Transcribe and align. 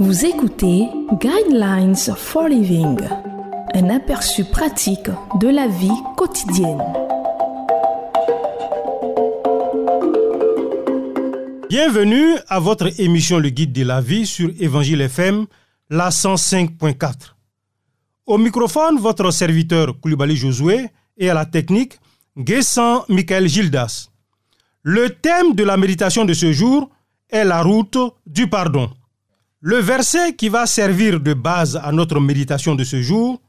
Vous 0.00 0.24
écoutez 0.24 0.86
Guidelines 1.20 1.96
for 1.96 2.46
Living, 2.46 3.00
un 3.74 3.90
aperçu 3.90 4.44
pratique 4.44 5.10
de 5.40 5.48
la 5.48 5.66
vie 5.66 5.90
quotidienne. 6.16 6.80
Bienvenue 11.68 12.36
à 12.46 12.60
votre 12.60 13.00
émission 13.00 13.40
Le 13.40 13.48
Guide 13.48 13.72
de 13.72 13.82
la 13.82 14.00
vie 14.00 14.24
sur 14.24 14.50
Évangile 14.60 15.00
FM, 15.00 15.46
la 15.90 16.10
105.4. 16.10 17.34
Au 18.26 18.38
microphone, 18.38 19.00
votre 19.00 19.32
serviteur 19.32 19.98
Koulibaly 20.00 20.36
Josué 20.36 20.90
et 21.16 21.28
à 21.28 21.34
la 21.34 21.44
technique, 21.44 21.98
Guessant 22.38 23.04
Michael 23.08 23.48
Gildas. 23.48 24.10
Le 24.84 25.10
thème 25.10 25.56
de 25.56 25.64
la 25.64 25.76
méditation 25.76 26.24
de 26.24 26.34
ce 26.34 26.52
jour 26.52 26.88
est 27.30 27.44
la 27.44 27.62
route 27.62 27.98
du 28.26 28.48
pardon. 28.48 28.90
Le 29.60 29.78
verset 29.78 30.34
qui 30.34 30.48
va 30.48 30.66
servir 30.66 31.18
de 31.18 31.34
base 31.34 31.80
à 31.82 31.90
notre 31.90 32.20
méditation 32.20 32.76
de 32.76 32.84
ce 32.84 33.02
jour 33.02 33.42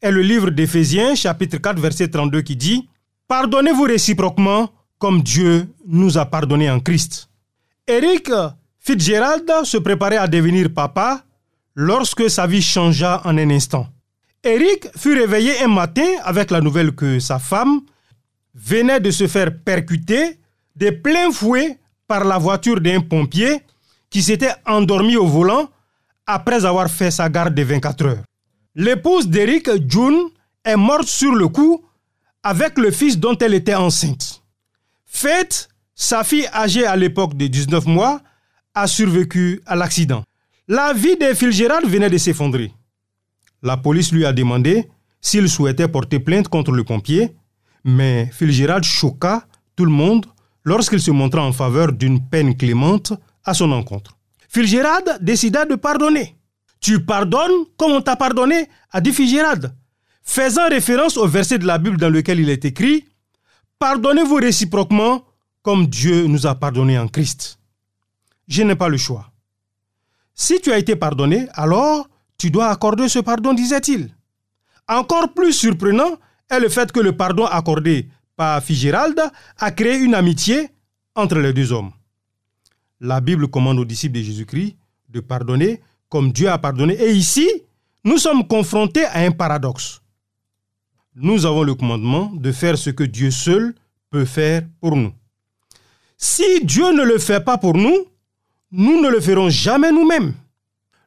est 0.00 0.10
le 0.10 0.22
livre 0.22 0.48
d'Éphésiens 0.48 1.14
chapitre 1.14 1.58
4 1.58 1.78
verset 1.78 2.08
32 2.08 2.40
qui 2.40 2.56
dit 2.56 2.88
Pardonnez-vous 3.28 3.82
réciproquement 3.82 4.70
comme 4.98 5.20
Dieu 5.20 5.68
nous 5.86 6.16
a 6.16 6.24
pardonné 6.24 6.70
en 6.70 6.80
Christ. 6.80 7.28
Eric 7.86 8.30
Fitzgerald 8.78 9.50
se 9.64 9.76
préparait 9.76 10.16
à 10.16 10.26
devenir 10.26 10.72
papa 10.72 11.22
lorsque 11.74 12.30
sa 12.30 12.46
vie 12.46 12.62
changea 12.62 13.20
en 13.26 13.36
un 13.36 13.50
instant. 13.50 13.86
Eric 14.42 14.88
fut 14.96 15.12
réveillé 15.12 15.62
un 15.62 15.68
matin 15.68 16.06
avec 16.24 16.50
la 16.50 16.62
nouvelle 16.62 16.92
que 16.92 17.18
sa 17.18 17.38
femme 17.38 17.82
venait 18.54 19.00
de 19.00 19.10
se 19.10 19.26
faire 19.26 19.50
percuter 19.62 20.38
de 20.76 20.88
plein 20.88 21.30
fouet 21.30 21.78
par 22.08 22.24
la 22.24 22.38
voiture 22.38 22.80
d'un 22.80 23.02
pompier 23.02 23.60
qui 24.12 24.22
s'était 24.22 24.54
endormi 24.66 25.16
au 25.16 25.26
volant 25.26 25.70
après 26.26 26.64
avoir 26.66 26.88
fait 26.88 27.10
sa 27.10 27.28
garde 27.30 27.54
de 27.54 27.62
24 27.62 28.04
heures. 28.04 28.22
L'épouse 28.74 29.26
d'Eric, 29.26 29.68
June, 29.88 30.28
est 30.64 30.76
morte 30.76 31.08
sur 31.08 31.34
le 31.34 31.48
coup 31.48 31.82
avec 32.42 32.78
le 32.78 32.90
fils 32.90 33.18
dont 33.18 33.36
elle 33.38 33.54
était 33.54 33.74
enceinte. 33.74 34.42
Faith, 35.06 35.68
sa 35.94 36.24
fille 36.24 36.46
âgée 36.52 36.86
à 36.86 36.94
l'époque 36.94 37.34
de 37.36 37.46
19 37.46 37.86
mois, 37.86 38.20
a 38.74 38.86
survécu 38.86 39.62
à 39.66 39.76
l'accident. 39.76 40.24
La 40.68 40.92
vie 40.92 41.16
de 41.16 41.50
Gérard 41.50 41.86
venait 41.86 42.10
de 42.10 42.18
s'effondrer. 42.18 42.72
La 43.62 43.76
police 43.76 44.12
lui 44.12 44.26
a 44.26 44.32
demandé 44.32 44.88
s'il 45.20 45.48
souhaitait 45.48 45.88
porter 45.88 46.18
plainte 46.18 46.48
contre 46.48 46.72
le 46.72 46.84
pompier, 46.84 47.34
mais 47.84 48.30
Gérard 48.40 48.84
choqua 48.84 49.44
tout 49.74 49.84
le 49.84 49.90
monde 49.90 50.26
lorsqu'il 50.64 51.00
se 51.00 51.10
montra 51.10 51.42
en 51.42 51.52
faveur 51.52 51.92
d'une 51.92 52.26
peine 52.28 52.56
clémente 52.56 53.12
à 53.44 53.54
son 53.54 53.72
encontre. 53.72 54.16
Filgérade 54.48 55.18
décida 55.20 55.64
de 55.64 55.74
pardonner. 55.74 56.36
Tu 56.80 57.04
pardonnes 57.04 57.64
comme 57.76 57.92
on 57.92 58.02
t'a 58.02 58.16
pardonné, 58.16 58.68
a 58.90 59.00
dit 59.00 59.12
Filgérade, 59.12 59.74
faisant 60.22 60.68
référence 60.68 61.16
au 61.16 61.26
verset 61.26 61.58
de 61.58 61.66
la 61.66 61.78
Bible 61.78 61.96
dans 61.96 62.10
lequel 62.10 62.40
il 62.40 62.50
est 62.50 62.64
écrit 62.64 63.06
Pardonnez-vous 63.78 64.36
réciproquement 64.36 65.24
comme 65.62 65.86
Dieu 65.86 66.26
nous 66.26 66.46
a 66.46 66.54
pardonné 66.54 66.98
en 66.98 67.08
Christ. 67.08 67.58
Je 68.48 68.62
n'ai 68.62 68.76
pas 68.76 68.88
le 68.88 68.96
choix. 68.96 69.32
Si 70.34 70.60
tu 70.60 70.72
as 70.72 70.78
été 70.78 70.96
pardonné, 70.96 71.48
alors 71.54 72.08
tu 72.36 72.50
dois 72.50 72.68
accorder 72.68 73.08
ce 73.08 73.20
pardon, 73.20 73.54
disait-il. 73.54 74.14
Encore 74.88 75.32
plus 75.32 75.52
surprenant 75.52 76.18
est 76.50 76.60
le 76.60 76.68
fait 76.68 76.90
que 76.90 77.00
le 77.00 77.16
pardon 77.16 77.46
accordé 77.46 78.08
par 78.36 78.62
Figérald 78.62 79.20
a 79.58 79.70
créé 79.70 79.98
une 79.98 80.14
amitié 80.14 80.68
entre 81.14 81.38
les 81.38 81.52
deux 81.52 81.72
hommes. 81.72 81.92
La 83.04 83.20
Bible 83.20 83.48
commande 83.48 83.80
aux 83.80 83.84
disciples 83.84 84.18
de 84.18 84.22
Jésus-Christ 84.22 84.76
de 85.08 85.18
pardonner 85.18 85.80
comme 86.08 86.30
Dieu 86.30 86.48
a 86.48 86.56
pardonné. 86.56 86.94
Et 87.02 87.10
ici, 87.12 87.48
nous 88.04 88.16
sommes 88.16 88.46
confrontés 88.46 89.04
à 89.06 89.18
un 89.18 89.32
paradoxe. 89.32 90.00
Nous 91.16 91.44
avons 91.44 91.64
le 91.64 91.74
commandement 91.74 92.30
de 92.32 92.52
faire 92.52 92.78
ce 92.78 92.90
que 92.90 93.02
Dieu 93.02 93.32
seul 93.32 93.74
peut 94.08 94.24
faire 94.24 94.62
pour 94.80 94.94
nous. 94.94 95.12
Si 96.16 96.64
Dieu 96.64 96.92
ne 96.92 97.02
le 97.02 97.18
fait 97.18 97.44
pas 97.44 97.58
pour 97.58 97.76
nous, 97.76 98.06
nous 98.70 99.02
ne 99.02 99.08
le 99.08 99.20
ferons 99.20 99.50
jamais 99.50 99.90
nous-mêmes. 99.90 100.34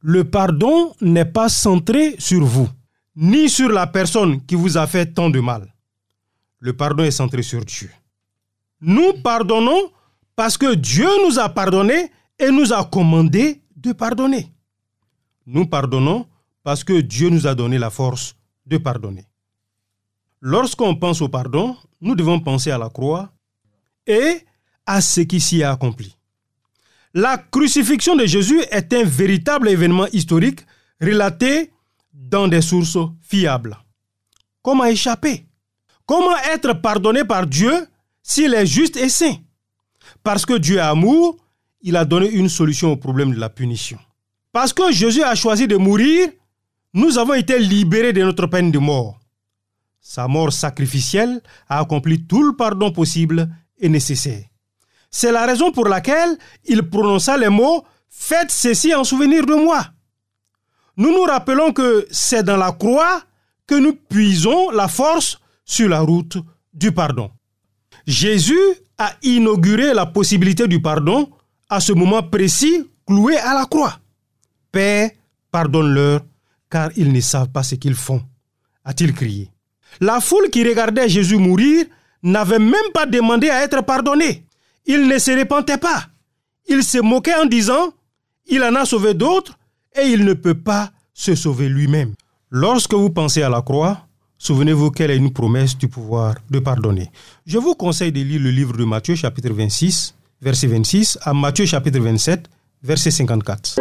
Le 0.00 0.24
pardon 0.24 0.94
n'est 1.02 1.26
pas 1.26 1.50
centré 1.50 2.16
sur 2.18 2.42
vous, 2.42 2.70
ni 3.16 3.50
sur 3.50 3.68
la 3.68 3.86
personne 3.86 4.40
qui 4.46 4.54
vous 4.54 4.78
a 4.78 4.86
fait 4.86 5.12
tant 5.12 5.28
de 5.28 5.40
mal. 5.40 5.70
Le 6.58 6.72
pardon 6.72 7.04
est 7.04 7.10
centré 7.10 7.42
sur 7.42 7.62
Dieu. 7.66 7.90
Nous 8.80 9.12
pardonnons 9.22 9.90
parce 10.36 10.56
que 10.56 10.74
Dieu 10.74 11.08
nous 11.26 11.38
a 11.38 11.48
pardonné 11.48 12.10
et 12.38 12.50
nous 12.50 12.72
a 12.72 12.84
commandé 12.84 13.60
de 13.76 13.92
pardonner. 13.92 14.52
Nous 15.46 15.66
pardonnons 15.66 16.26
parce 16.62 16.84
que 16.84 17.00
Dieu 17.00 17.28
nous 17.28 17.46
a 17.46 17.54
donné 17.54 17.78
la 17.78 17.90
force 17.90 18.34
de 18.66 18.78
pardonner. 18.78 19.26
Lorsqu'on 20.40 20.94
pense 20.94 21.20
au 21.20 21.28
pardon, 21.28 21.76
nous 22.00 22.14
devons 22.14 22.40
penser 22.40 22.70
à 22.70 22.78
la 22.78 22.88
croix 22.88 23.32
et 24.06 24.44
à 24.86 25.00
ce 25.00 25.20
qui 25.20 25.40
s'y 25.40 25.62
a 25.62 25.72
accompli. 25.72 26.16
La 27.14 27.36
crucifixion 27.38 28.16
de 28.16 28.26
Jésus 28.26 28.60
est 28.70 28.92
un 28.92 29.04
véritable 29.04 29.68
événement 29.68 30.06
historique 30.12 30.60
relaté 31.00 31.70
dans 32.12 32.48
des 32.48 32.62
sources 32.62 32.98
fiables. 33.20 33.76
Comment 34.62 34.84
échapper? 34.84 35.46
Comment 36.06 36.36
être 36.52 36.72
pardonné 36.74 37.24
par 37.24 37.46
Dieu 37.46 37.86
s'il 38.22 38.54
est 38.54 38.66
juste 38.66 38.96
et 38.96 39.08
saint? 39.08 39.36
Parce 40.22 40.46
que 40.46 40.54
Dieu 40.54 40.76
est 40.76 40.80
amour, 40.80 41.36
il 41.80 41.96
a 41.96 42.04
donné 42.04 42.28
une 42.30 42.48
solution 42.48 42.92
au 42.92 42.96
problème 42.96 43.34
de 43.34 43.40
la 43.40 43.48
punition. 43.48 43.98
Parce 44.52 44.72
que 44.72 44.92
Jésus 44.92 45.22
a 45.22 45.34
choisi 45.34 45.66
de 45.66 45.76
mourir, 45.76 46.28
nous 46.94 47.18
avons 47.18 47.34
été 47.34 47.58
libérés 47.58 48.12
de 48.12 48.22
notre 48.22 48.46
peine 48.46 48.70
de 48.70 48.78
mort. 48.78 49.18
Sa 50.00 50.28
mort 50.28 50.52
sacrificielle 50.52 51.40
a 51.68 51.80
accompli 51.80 52.24
tout 52.26 52.42
le 52.42 52.56
pardon 52.56 52.90
possible 52.92 53.48
et 53.78 53.88
nécessaire. 53.88 54.44
C'est 55.10 55.32
la 55.32 55.46
raison 55.46 55.72
pour 55.72 55.86
laquelle 55.86 56.36
il 56.64 56.82
prononça 56.82 57.36
les 57.36 57.48
mots 57.48 57.84
Faites 58.14 58.50
ceci 58.50 58.94
en 58.94 59.04
souvenir 59.04 59.46
de 59.46 59.54
moi. 59.54 59.86
Nous 60.98 61.10
nous 61.10 61.22
rappelons 61.22 61.72
que 61.72 62.06
c'est 62.10 62.42
dans 62.42 62.58
la 62.58 62.72
croix 62.72 63.22
que 63.66 63.74
nous 63.74 63.94
puisons 63.94 64.70
la 64.70 64.86
force 64.86 65.38
sur 65.64 65.88
la 65.88 66.00
route 66.00 66.36
du 66.74 66.92
pardon. 66.92 67.30
Jésus 68.06 68.60
a 69.02 69.12
inauguré 69.22 69.92
la 69.94 70.06
possibilité 70.06 70.68
du 70.68 70.80
pardon 70.80 71.28
à 71.68 71.80
ce 71.80 71.92
moment 71.92 72.22
précis 72.22 72.88
cloué 73.04 73.36
à 73.36 73.52
la 73.52 73.66
croix. 73.66 73.98
Père, 74.70 75.10
pardonne-leur, 75.50 76.20
car 76.70 76.90
ils 76.96 77.12
ne 77.12 77.20
savent 77.20 77.48
pas 77.48 77.64
ce 77.64 77.74
qu'ils 77.74 77.96
font, 77.96 78.22
a-t-il 78.84 79.12
crié. 79.12 79.50
La 80.00 80.20
foule 80.20 80.50
qui 80.50 80.62
regardait 80.62 81.08
Jésus 81.08 81.36
mourir 81.36 81.84
n'avait 82.22 82.60
même 82.60 82.90
pas 82.94 83.06
demandé 83.06 83.50
à 83.50 83.62
être 83.64 83.82
pardonné. 83.82 84.46
Il 84.86 85.08
ne 85.08 85.18
se 85.18 85.32
repentait 85.36 85.78
pas. 85.78 86.06
Il 86.68 86.84
se 86.84 86.98
moquait 86.98 87.34
en 87.34 87.46
disant, 87.46 87.92
il 88.46 88.62
en 88.62 88.74
a 88.76 88.84
sauvé 88.84 89.14
d'autres 89.14 89.58
et 90.00 90.06
il 90.06 90.24
ne 90.24 90.34
peut 90.34 90.54
pas 90.54 90.92
se 91.12 91.34
sauver 91.34 91.68
lui-même. 91.68 92.14
Lorsque 92.50 92.94
vous 92.94 93.10
pensez 93.10 93.42
à 93.42 93.48
la 93.48 93.62
croix, 93.62 94.06
Souvenez-vous 94.44 94.90
qu'elle 94.90 95.12
est 95.12 95.16
une 95.16 95.32
promesse 95.32 95.78
du 95.78 95.86
pouvoir 95.86 96.34
de 96.50 96.58
pardonner. 96.58 97.12
Je 97.46 97.58
vous 97.58 97.76
conseille 97.76 98.10
de 98.10 98.22
lire 98.22 98.40
le 98.42 98.50
livre 98.50 98.76
de 98.76 98.82
Matthieu 98.84 99.14
chapitre 99.14 99.52
26, 99.52 100.16
verset 100.40 100.66
26, 100.66 101.16
à 101.22 101.32
Matthieu 101.32 101.64
chapitre 101.64 102.00
27, 102.00 102.50
verset 102.82 103.12
54. 103.12 103.78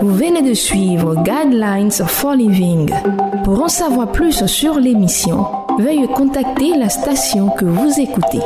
Vous 0.00 0.14
venez 0.16 0.42
de 0.42 0.52
suivre 0.54 1.22
Guidelines 1.22 1.92
for 1.92 2.34
Living. 2.34 2.90
Pour 3.44 3.62
en 3.62 3.68
savoir 3.68 4.10
plus 4.10 4.44
sur 4.46 4.80
l'émission, 4.80 5.46
veuillez 5.78 6.08
contacter 6.08 6.76
la 6.76 6.88
station 6.88 7.50
que 7.50 7.64
vous 7.64 7.92
écoutez. 8.00 8.40